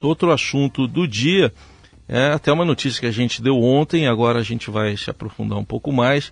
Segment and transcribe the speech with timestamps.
[0.00, 1.52] Outro assunto do dia
[2.06, 5.58] é até uma notícia que a gente deu ontem, agora a gente vai se aprofundar
[5.58, 6.30] um pouco mais.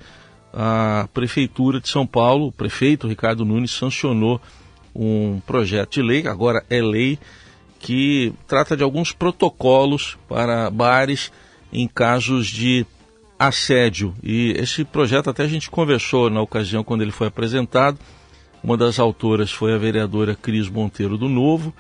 [0.55, 4.41] A Prefeitura de São Paulo, o prefeito Ricardo Nunes, sancionou
[4.95, 7.19] um projeto de lei, agora é lei,
[7.81, 11.33] que trata de alguns protocolos para bares
[11.73, 12.87] em casos de
[13.37, 14.15] assédio.
[14.23, 17.99] E esse projeto até a gente conversou na ocasião quando ele foi apresentado.
[18.63, 21.75] Uma das autoras foi a vereadora Cris Monteiro do Novo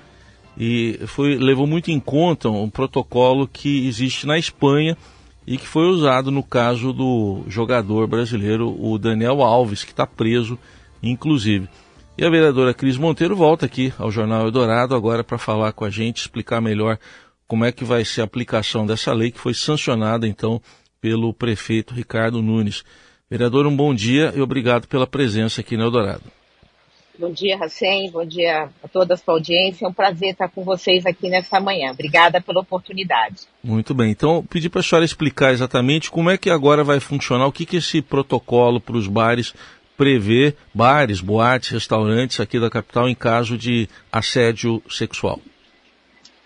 [0.57, 4.96] e foi, levou muito em conta um protocolo que existe na Espanha
[5.46, 10.58] e que foi usado no caso do jogador brasileiro, o Daniel Alves, que está preso,
[11.03, 11.68] inclusive.
[12.18, 15.90] E a vereadora Cris Monteiro volta aqui ao Jornal Eldorado agora para falar com a
[15.90, 16.98] gente, explicar melhor
[17.46, 20.61] como é que vai ser a aplicação dessa lei que foi sancionada então
[21.00, 22.82] pelo prefeito Ricardo Nunes.
[23.31, 26.36] Vereador, um bom dia e obrigado pela presença aqui no Eldorado.
[27.18, 28.11] Bom dia, Racem.
[28.11, 29.86] Bom dia a toda a sua audiência.
[29.86, 31.92] É um prazer estar com vocês aqui nessa manhã.
[31.92, 33.42] Obrigada pela oportunidade.
[33.64, 34.11] Muito bem.
[34.11, 37.64] Então, pedi para a senhora explicar exatamente como é que agora vai funcionar, o que,
[37.64, 39.55] que esse protocolo para os bares
[39.97, 45.41] prevê, bares, boates, restaurantes aqui da capital, em caso de assédio sexual.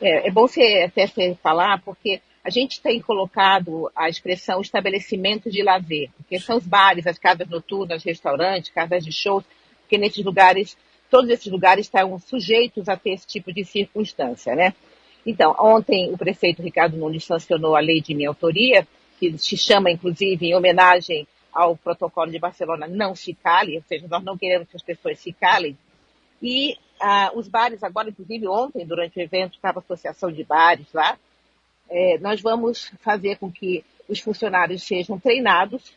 [0.00, 5.50] É, é bom você até você falar, porque a gente tem colocado a expressão estabelecimento
[5.50, 9.44] de lazer, porque são os bares, as casas noturnas, restaurantes, casas de shows,
[9.90, 10.78] porque nesses lugares,
[11.10, 14.72] todos esses lugares estão sujeitos a ter esse tipo de circunstância, né?
[15.26, 18.86] Então, ontem o prefeito Ricardo Nunes sancionou a lei de minha autoria,
[19.18, 24.06] que se chama, inclusive, em homenagem ao protocolo de Barcelona, não se cale, ou seja,
[24.08, 25.76] nós não queremos que as pessoas se calem.
[26.40, 30.86] E ah, os bares agora, inclusive ontem, durante o evento, estava a associação de bares
[30.94, 31.18] lá,
[31.90, 35.92] é, nós vamos fazer com que os funcionários sejam treinados,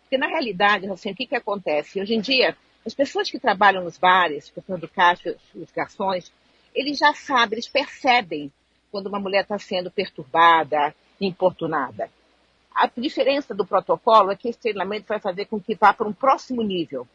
[0.00, 2.00] porque na realidade, assim, o que, que acontece?
[2.00, 6.32] Hoje em dia, as pessoas que trabalham nos bares, pessoas do caixa, os garçons,
[6.72, 8.52] eles já sabem, eles percebem
[8.92, 12.08] quando uma mulher está sendo perturbada, importunada.
[12.72, 16.12] A diferença do protocolo é que esse treinamento vai fazer com que vá para um
[16.12, 17.08] próximo nível.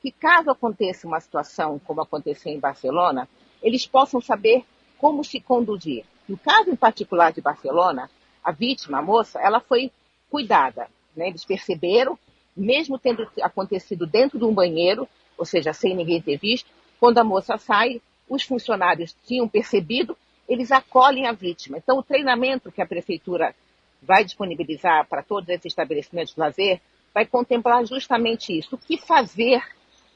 [0.00, 3.28] Que caso aconteça uma situação como aconteceu em Barcelona,
[3.62, 4.64] eles possam saber
[4.96, 6.04] como se conduzir.
[6.26, 8.08] No caso em particular de Barcelona,
[8.42, 9.92] a vítima, a moça, ela foi
[10.30, 10.88] cuidada.
[11.14, 11.28] Né?
[11.28, 12.18] Eles perceberam
[12.56, 17.24] mesmo tendo acontecido dentro de um banheiro, ou seja, sem ninguém ter visto, quando a
[17.24, 20.16] moça sai, os funcionários tinham percebido,
[20.48, 21.78] eles acolhem a vítima.
[21.78, 23.54] Então, o treinamento que a prefeitura
[24.02, 26.80] vai disponibilizar para todos esses estabelecimentos de lazer
[27.14, 28.74] vai contemplar justamente isso.
[28.74, 29.62] O que fazer?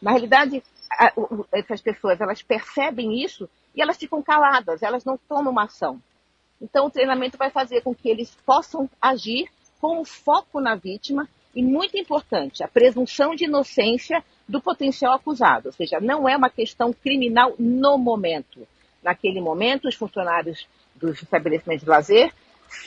[0.01, 0.62] Na realidade,
[1.53, 6.01] essas pessoas elas percebem isso e elas ficam caladas, elas não tomam uma ação.
[6.61, 9.49] Então, o treinamento vai fazer com que eles possam agir
[9.81, 15.72] com foco na vítima e muito importante, a presunção de inocência do potencial acusado, ou
[15.72, 18.66] seja, não é uma questão criminal no momento.
[19.03, 22.32] Naquele momento, os funcionários dos estabelecimentos de lazer,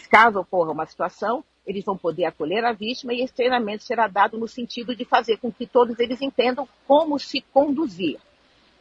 [0.09, 4.37] caso ocorra uma situação, eles vão poder acolher a vítima e esse treinamento será dado
[4.37, 8.17] no sentido de fazer com que todos eles entendam como se conduzir.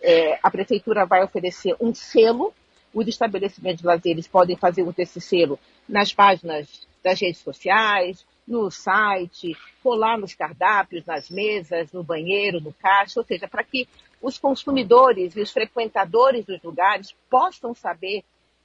[0.01, 2.53] É, a prefeitura vai oferecer um selo,
[2.95, 5.59] os estabelecimentos de lazer podem fazer uso desse selo
[5.89, 12.73] nas páginas das redes sociais, no site, colar nos cardápios, nas mesas, no banheiro, no
[12.73, 13.89] caixa, ou seja, para que
[14.23, 18.23] os consumidores e os frequentadores dos lugares possam saber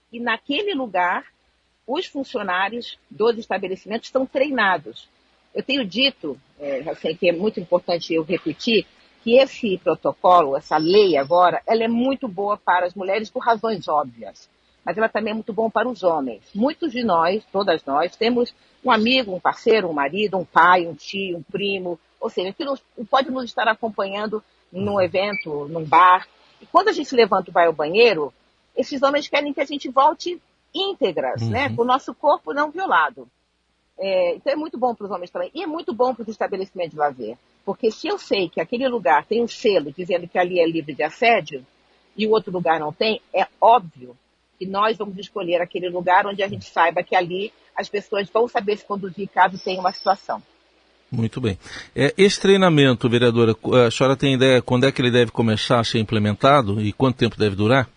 [0.09, 1.25] que naquele lugar
[1.87, 5.09] os funcionários dos estabelecimentos estão treinados.
[5.53, 8.85] Eu tenho dito, é, assim, que é muito importante eu repetir,
[9.23, 13.87] que esse protocolo, essa lei agora, ela é muito boa para as mulheres por razões
[13.87, 14.49] óbvias
[14.85, 16.41] mas ela também é muito bom para os homens.
[16.53, 18.53] Muitos de nós, todas nós, temos
[18.83, 22.65] um amigo, um parceiro, um marido, um pai, um tio, um primo, ou seja, que
[22.65, 26.27] nos, pode nos estar acompanhando num evento, num bar.
[26.61, 28.33] E quando a gente levanta e vai ao banheiro,
[28.75, 30.41] esses homens querem que a gente volte
[30.73, 31.69] íntegras, né, uhum.
[31.69, 33.27] né, com o nosso corpo não violado.
[33.99, 35.51] É, então é muito bom para os homens também.
[35.53, 37.37] E é muito bom para os estabelecimentos de lazer.
[37.63, 40.95] Porque se eu sei que aquele lugar tem um selo dizendo que ali é livre
[40.95, 41.63] de assédio,
[42.15, 44.17] e o outro lugar não tem, é óbvio
[44.61, 48.47] e nós vamos escolher aquele lugar onde a gente saiba que ali as pessoas vão
[48.47, 50.41] saber se conduzir caso tenha uma situação.
[51.11, 51.57] Muito bem.
[51.95, 55.83] É, esse treinamento, vereadora, a senhora tem ideia quando é que ele deve começar a
[55.83, 57.89] ser implementado e quanto tempo deve durar?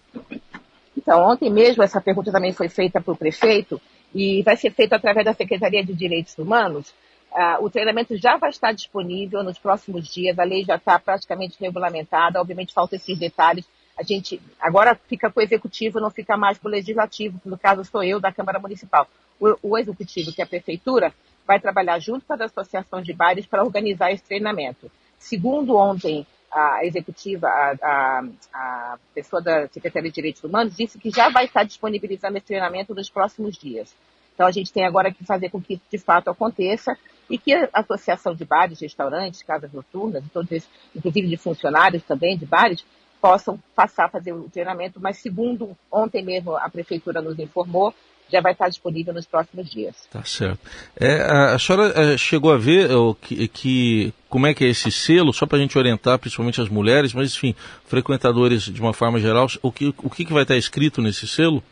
[0.97, 3.79] Então, ontem mesmo essa pergunta também foi feita para o prefeito
[4.15, 6.95] e vai ser feito através da Secretaria de Direitos Humanos.
[7.33, 11.57] Ah, o treinamento já vai estar disponível nos próximos dias, a lei já está praticamente
[11.61, 16.59] regulamentada, obviamente faltam esses detalhes a gente agora fica com o executivo, não fica mais
[16.59, 19.07] com o legislativo, no caso sou eu da Câmara Municipal.
[19.41, 21.13] O, o executivo, que é a prefeitura,
[21.47, 24.91] vai trabalhar junto com as associações de bares para organizar esse treinamento.
[25.19, 31.11] Segundo ontem a executiva, a, a, a, pessoa da Secretaria de Direitos Humanos, disse que
[31.11, 33.93] já vai estar disponibilizando esse treinamento nos próximos dias.
[34.35, 36.97] Então, a gente tem agora que fazer com que isso de fato aconteça
[37.29, 42.37] e que a Associação de Bares, Restaurantes, Casas Noturnas, todos esses, inclusive de funcionários também
[42.37, 42.85] de bares,
[43.25, 47.95] possam passar a fazer o treinamento, mas segundo ontem mesmo a Prefeitura nos informou,
[48.31, 49.97] já vai estar disponível nos próximos dias.
[50.11, 50.59] Tá certo.
[50.95, 54.93] É, a, senhora é, chegou a ver o, que, que, como é que é esse
[54.93, 57.55] selo, só para a gente orientar principalmente as mulheres, mas enfim,
[57.87, 61.65] frequentadores de uma forma geral, o que, o que, que vai estar escrito nesse selo?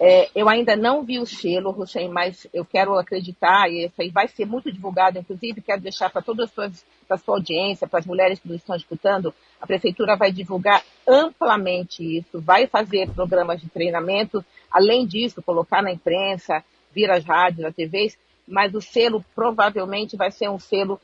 [0.00, 4.10] É, eu ainda não vi o selo, Hussein, mas eu quero acreditar, e isso aí
[4.10, 8.38] vai ser muito divulgado, inclusive quero deixar para toda a sua audiência, para as mulheres
[8.38, 14.44] que nos estão escutando, a Prefeitura vai divulgar amplamente isso, vai fazer programas de treinamento,
[14.70, 16.62] além disso, colocar na imprensa,
[16.92, 18.16] vir às rádios, às TVs,
[18.46, 21.00] mas o selo provavelmente vai ser um selo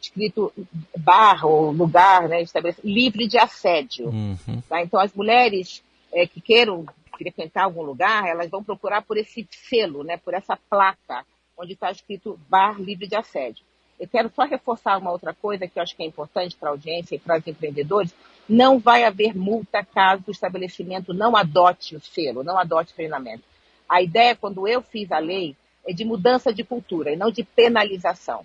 [0.00, 0.52] escrito
[0.96, 2.44] bar ou lugar, né,
[2.84, 4.08] livre de assédio.
[4.08, 4.60] Uhum.
[4.68, 4.82] Tá?
[4.82, 5.82] Então, as mulheres
[6.12, 10.56] é, que queiram frequentar algum lugar, elas vão procurar por esse selo, né, por essa
[10.56, 11.24] placa,
[11.58, 13.64] onde está escrito bar livre de assédio.
[13.98, 16.72] Eu quero só reforçar uma outra coisa que eu acho que é importante para a
[16.72, 18.14] audiência e para os empreendedores.
[18.46, 23.42] Não vai haver multa caso o estabelecimento não adote o selo, não adote o treinamento.
[23.88, 27.42] A ideia, quando eu fiz a lei, é de mudança de cultura e não de
[27.42, 28.44] penalização.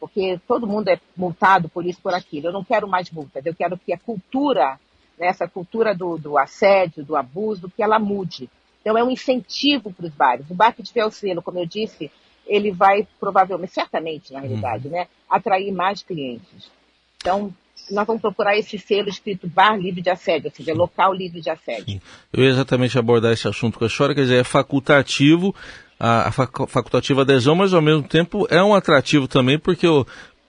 [0.00, 2.48] Porque todo mundo é multado por isso, por aquilo.
[2.48, 4.80] Eu não quero mais multas, eu quero que a cultura
[5.18, 8.48] nessa né, cultura do, do, assédio, do abuso, que ela mude.
[8.80, 10.46] Então é um incentivo para os bares.
[10.50, 12.10] O bar que tiver o selo, como eu disse,
[12.46, 14.94] ele vai provavelmente, certamente na realidade, uhum.
[14.94, 16.70] né, atrair mais clientes.
[17.18, 17.52] Então,
[17.90, 21.50] nós vamos procurar esse selo escrito bar livre de assédio, ou seja, local livre de
[21.50, 21.94] assédio.
[21.94, 22.00] Sim.
[22.32, 25.54] Eu ia exatamente abordar esse assunto com a senhora, quer dizer, é facultativo,
[25.98, 29.86] a, a facultativa adesão, mas ao mesmo tempo é um atrativo também, porque,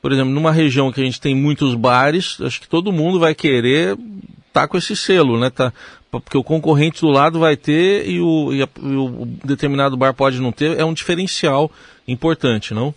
[0.01, 3.33] por exemplo, numa região que a gente tem muitos bares, acho que todo mundo vai
[3.33, 3.97] querer
[4.51, 5.49] tá com esse selo, né?
[5.49, 5.73] Tá,
[6.11, 10.13] porque o concorrente do lado vai ter e o, e, a, e o determinado bar
[10.13, 11.71] pode não ter, é um diferencial
[12.07, 12.93] importante, não?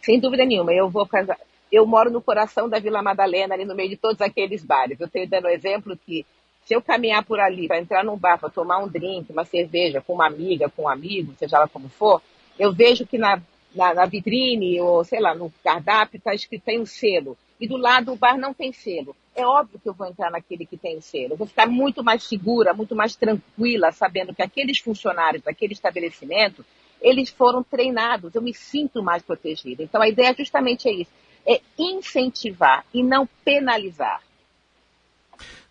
[0.00, 0.72] Sem dúvida nenhuma.
[0.72, 1.38] Eu vou casar.
[1.70, 5.00] Eu moro no coração da Vila Madalena, ali no meio de todos aqueles bares.
[5.00, 6.26] Eu tenho dando exemplo que
[6.64, 10.00] se eu caminhar por ali para entrar num bar para tomar um drink, uma cerveja
[10.00, 12.22] com uma amiga, com um amigo, seja lá como for,
[12.58, 13.40] eu vejo que na,
[13.74, 17.76] na, na vitrine ou sei lá no cardápio está escrito tem um selo e do
[17.76, 19.14] lado o bar não tem selo.
[19.36, 21.34] É óbvio que eu vou entrar naquele que tem selo.
[21.34, 26.66] Eu vou ficar muito mais segura, muito mais tranquila, sabendo que aqueles funcionários daquele estabelecimento,
[27.00, 28.34] eles foram treinados.
[28.34, 29.80] Eu me sinto mais protegida.
[29.80, 31.12] Então a ideia justamente é isso:
[31.46, 34.20] é incentivar e não penalizar.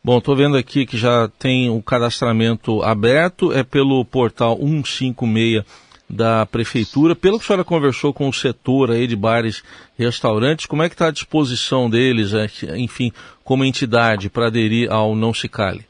[0.01, 5.65] Bom, estou vendo aqui que já tem o cadastramento aberto, é pelo portal 156
[6.11, 7.15] da prefeitura.
[7.15, 9.63] Pelo que a senhora conversou com o setor aí de bares
[9.97, 12.47] e restaurantes, como é que está a disposição deles, é,
[12.77, 13.11] enfim,
[13.43, 15.85] como entidade para aderir ao Não Se Cale?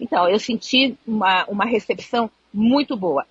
[0.00, 3.24] Então, eu senti uma, uma recepção muito boa.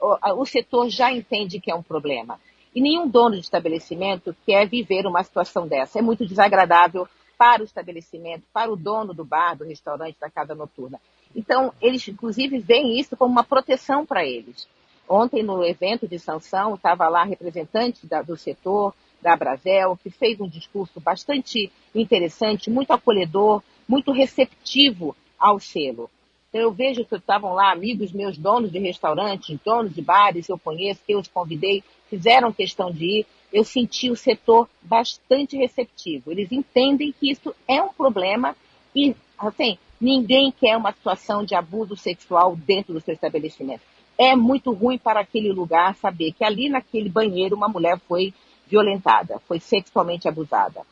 [0.00, 2.38] O, o setor já entende que é um problema.
[2.74, 5.98] E nenhum dono de estabelecimento quer viver uma situação dessa.
[5.98, 10.54] É muito desagradável para o estabelecimento, para o dono do bar, do restaurante, da casa
[10.54, 11.00] noturna.
[11.34, 14.68] Então, eles, inclusive, veem isso como uma proteção para eles.
[15.08, 20.40] Ontem, no evento de sanção, estava lá representante da, do setor, da Brasel, que fez
[20.40, 26.10] um discurso bastante interessante, muito acolhedor, muito receptivo ao selo.
[26.48, 30.58] Então, eu vejo que estavam lá amigos meus, donos de restaurantes, donos de bares, eu
[30.58, 33.26] conheço, que eu os convidei, fizeram questão de ir.
[33.52, 36.30] Eu senti o setor bastante receptivo.
[36.30, 38.56] Eles entendem que isso é um problema
[38.94, 44.72] e, assim, ninguém quer uma situação de abuso sexual dentro do seu estabelecimento é muito
[44.72, 48.32] ruim para aquele lugar saber que ali naquele banheiro uma mulher foi
[48.68, 50.82] violentada, foi sexualmente abusada.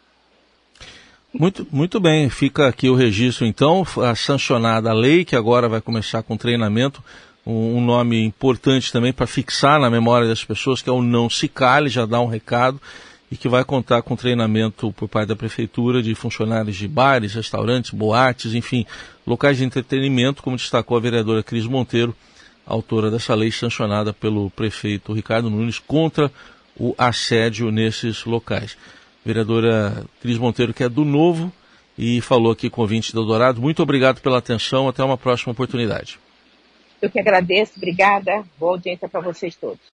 [1.32, 5.80] Muito, muito bem, fica aqui o registro então, a sancionada a lei, que agora vai
[5.80, 7.02] começar com treinamento,
[7.46, 11.30] um, um nome importante também para fixar na memória das pessoas, que é o Não
[11.30, 12.78] Se Cale, já dá um recado,
[13.30, 17.90] e que vai contar com treinamento por parte da Prefeitura de funcionários de bares, restaurantes,
[17.90, 18.84] boates, enfim,
[19.26, 22.14] locais de entretenimento, como destacou a vereadora Cris Monteiro,
[22.66, 26.30] autora dessa lei sancionada pelo prefeito Ricardo Nunes contra
[26.76, 28.76] o assédio nesses locais.
[29.24, 31.52] Vereadora Cris Monteiro, que é do Novo
[31.96, 33.60] e falou aqui com o ouvinte do Dourado.
[33.60, 34.88] Muito obrigado pela atenção.
[34.88, 36.18] Até uma próxima oportunidade.
[37.00, 37.72] Eu que agradeço.
[37.76, 38.44] Obrigada.
[38.58, 39.82] Boa audiência para vocês todos.